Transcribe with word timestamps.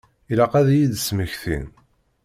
Ilaq 0.31 0.53
ad 0.59 0.67
iyi-d-smektin. 0.71 1.65